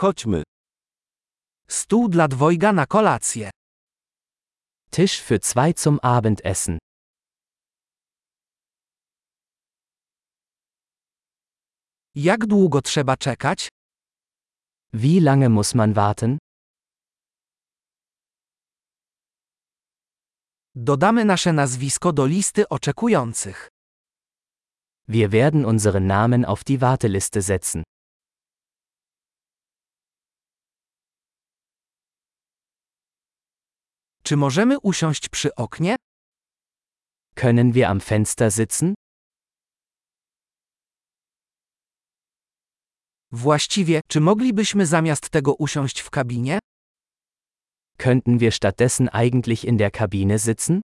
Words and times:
Chodźmy. 0.00 0.42
Stół 1.68 2.08
dla 2.08 2.28
dwojga 2.28 2.72
na 2.72 2.86
kolację. 2.86 3.50
Tisch 4.90 5.24
für 5.24 5.38
zwei 5.42 5.74
zum 5.74 5.98
Abendessen. 6.02 6.78
Jak 12.14 12.46
długo 12.46 12.82
trzeba 12.82 13.16
czekać? 13.16 13.68
Wie 14.92 15.20
lange 15.20 15.48
muss 15.48 15.74
man 15.74 15.92
warten? 15.92 16.38
Dodamy 20.74 21.24
nasze 21.24 21.52
nazwisko 21.52 22.12
do 22.12 22.26
listy 22.26 22.68
oczekujących. 22.68 23.68
Wir 25.08 25.30
werden 25.30 25.64
unseren 25.64 26.06
Namen 26.06 26.44
auf 26.44 26.64
die 26.64 26.78
Warteliste 26.78 27.42
setzen. 27.42 27.82
Czy 34.30 34.36
możemy 34.36 34.80
usiąść 34.80 35.28
przy 35.28 35.54
oknie? 35.54 35.96
Können 37.34 37.72
wir 37.72 37.86
am 37.86 38.00
Fenster 38.00 38.52
sitzen? 38.52 38.94
Właściwie, 43.32 44.00
czy 44.08 44.20
moglibyśmy 44.20 44.86
zamiast 44.86 45.30
tego 45.30 45.54
usiąść 45.54 46.00
w 46.00 46.10
kabinie? 46.10 46.58
Könnten 47.98 48.38
wir 48.38 48.52
stattdessen 48.52 49.08
eigentlich 49.12 49.64
in 49.64 49.76
der 49.76 49.92
Kabine 49.92 50.38
sitzen? 50.38 50.80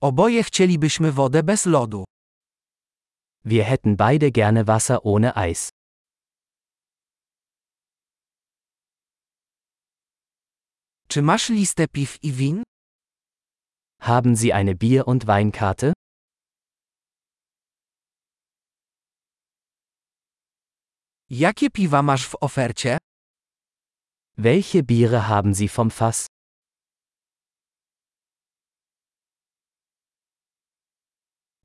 Oboje 0.00 0.42
chcielibyśmy 0.42 1.12
wodę 1.12 1.42
bez 1.42 1.66
lodu. 1.66 2.04
Wir 3.44 3.64
hätten 3.64 3.96
beide 3.96 4.30
gerne 4.30 4.64
Wasser 4.64 4.98
ohne 5.02 5.36
Eis. 5.36 5.79
Czy 11.12 11.22
masz 11.22 11.48
listę 11.48 11.88
piw 11.88 12.24
i 12.24 12.32
win? 12.32 12.62
Haben 14.00 14.36
Sie 14.36 14.54
eine 14.54 14.74
Bier- 14.74 15.04
und 15.06 15.24
Weinkarte? 15.24 15.92
Jakie 21.30 21.70
piwa 21.70 22.02
masz 22.02 22.26
w 22.26 22.34
ofercie? 22.40 22.98
Welche 24.36 24.82
Biere 24.82 25.20
haben 25.28 25.54
Sie 25.54 25.68
vom 25.68 25.90
Fass? 25.90 26.26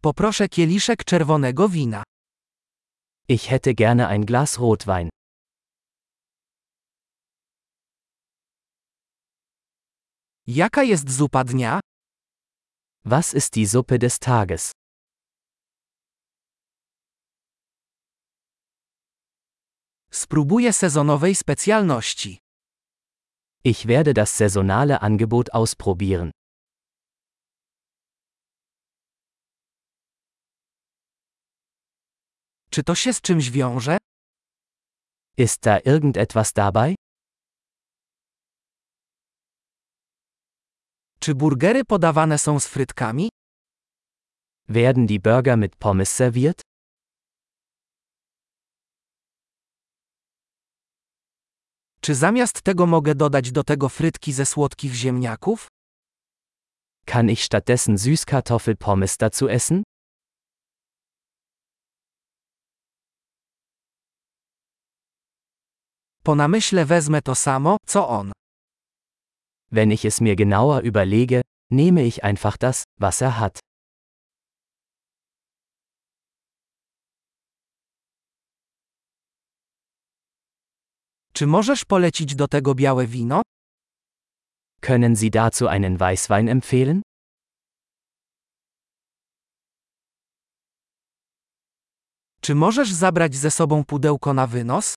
Poproszę 0.01 0.49
kieliszek 0.49 1.03
czerwonego 1.03 1.69
wina. 1.69 2.03
Ich 3.27 3.49
hätte 3.51 3.73
gerne 3.73 4.07
ein 4.07 4.25
Glas 4.25 4.57
Rotwein. 4.59 5.09
Jaka 10.47 10.83
jest 10.83 11.09
zupa 11.09 11.43
dnia? 11.43 11.79
Was 13.05 13.33
ist 13.33 13.55
die 13.55 13.67
Suppe 13.67 13.97
des 13.99 14.19
Tages? 14.19 14.71
Spróbuję 20.11 20.73
sezonowej 20.73 21.35
specjalności. 21.35 22.37
Ich 23.63 23.85
werde 23.85 24.13
das 24.13 24.33
saisonale 24.35 24.99
Angebot 24.99 25.49
ausprobieren. 25.53 26.31
Czy 32.69 32.83
to 32.83 32.95
się 32.95 33.13
z 33.13 33.21
czymś 33.21 33.51
wiąże? 33.51 33.97
Ist 35.37 35.61
da 35.63 35.79
irgendetwas 35.79 36.53
dabei? 36.53 36.95
Czy 41.25 41.35
burgery 41.35 41.85
podawane 41.85 42.37
są 42.37 42.59
z 42.59 42.67
frytkami? 42.67 43.29
Werden 44.69 45.05
die 45.05 45.19
Burger 45.19 45.57
mit 45.57 45.75
Pommes 45.75 46.15
serviert? 46.15 46.61
Czy 52.01 52.15
zamiast 52.15 52.61
tego 52.61 52.85
mogę 52.85 53.15
dodać 53.15 53.51
do 53.51 53.63
tego 53.63 53.89
frytki 53.89 54.33
ze 54.33 54.45
słodkich 54.45 54.93
ziemniaków? 54.93 55.67
Kann 57.05 57.29
ich 57.29 57.43
stattdessen 57.43 57.97
Süßkartoffelpommes 57.97 59.17
dazu 59.17 59.49
essen? 59.49 59.83
Po 66.23 66.35
namyśle 66.35 66.85
wezmę 66.85 67.21
to 67.21 67.35
samo, 67.35 67.77
co 67.85 68.09
on. 68.09 68.34
Wenn 69.75 69.91
ich 69.91 70.05
es 70.05 70.21
mir 70.21 70.37
genauer 70.37 70.79
überlege, 70.83 71.41
nehme 71.69 72.03
ich 72.03 72.23
einfach 72.23 72.55
das, 72.55 72.85
was 72.97 73.21
er 73.21 73.39
hat. 73.39 73.59
Czy 81.33 81.47
możesz 81.47 81.85
polecić 81.85 82.35
do 82.35 82.47
tego 82.47 82.75
białe 82.75 83.07
wino? 83.07 83.41
Können 84.81 85.15
Sie 85.15 85.29
dazu 85.29 85.67
einen 85.67 85.97
Weißwein 85.97 86.49
empfehlen? 86.49 87.01
Czy 92.41 92.55
możesz 92.55 92.91
zabrać 92.93 93.35
ze 93.35 93.51
sobą 93.51 93.83
pudełko 93.85 94.33
na 94.33 94.47
wynos? 94.47 94.93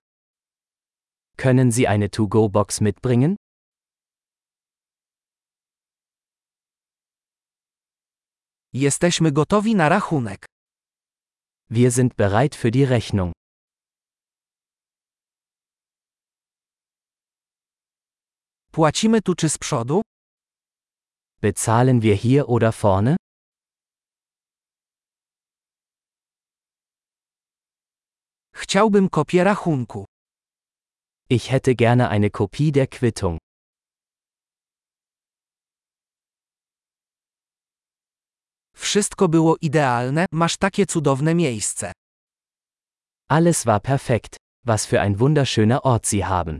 Können 1.36 1.72
Sie 1.72 1.88
eine 1.88 2.08
To-Go-Box 2.08 2.80
mitbringen? 2.80 3.36
Jesteśmy 8.72 9.32
gotowi 9.32 9.74
na 9.74 9.88
rachunek. 9.88 10.46
Wir 11.70 11.92
sind 11.92 12.14
bereit 12.14 12.54
für 12.54 12.70
die 12.70 12.86
Rechnung. 12.86 13.32
Płacimy 18.72 19.22
tu 19.22 19.34
czy 19.34 19.48
z 19.48 19.58
przodu? 19.58 20.02
Bezahlen 21.40 22.00
wir 22.00 22.16
hier 22.16 22.48
oder 22.48 22.72
vorne? 22.72 23.16
Chciałbym 28.54 29.08
kopię 29.08 29.44
rachunku. 29.44 30.04
Ich 31.30 31.50
hätte 31.50 31.74
gerne 31.74 32.08
eine 32.08 32.30
Kopie 32.30 32.72
der 32.72 32.88
Quittung. 32.88 33.38
Wszystko 38.88 39.28
było 39.28 39.56
idealne, 39.60 40.26
masz 40.32 40.56
takie 40.56 40.87
cudowne 40.87 41.34
miejsce. 41.34 41.93
Alles 43.31 43.65
war 43.65 43.82
perfekt. 43.82 44.37
Was 44.66 44.87
für 44.87 45.00
ein 45.00 45.19
wunderschöner 45.19 45.84
Ort 45.84 46.06
Sie 46.06 46.25
haben. 46.25 46.59